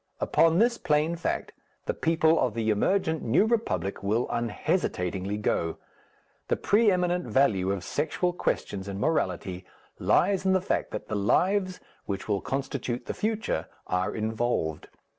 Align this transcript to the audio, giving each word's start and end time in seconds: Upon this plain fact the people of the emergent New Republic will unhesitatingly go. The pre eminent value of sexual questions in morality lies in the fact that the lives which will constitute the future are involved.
Upon 0.19 0.57
this 0.57 0.79
plain 0.79 1.15
fact 1.15 1.51
the 1.85 1.93
people 1.93 2.39
of 2.39 2.55
the 2.55 2.71
emergent 2.71 3.21
New 3.21 3.45
Republic 3.45 4.01
will 4.01 4.27
unhesitatingly 4.31 5.37
go. 5.37 5.77
The 6.47 6.55
pre 6.57 6.89
eminent 6.89 7.25
value 7.25 7.71
of 7.71 7.83
sexual 7.83 8.33
questions 8.33 8.87
in 8.87 8.99
morality 8.99 9.63
lies 9.99 10.43
in 10.43 10.53
the 10.53 10.59
fact 10.59 10.89
that 10.89 11.07
the 11.07 11.13
lives 11.15 11.79
which 12.07 12.27
will 12.27 12.41
constitute 12.41 13.05
the 13.05 13.13
future 13.13 13.67
are 13.85 14.15
involved. 14.15 14.87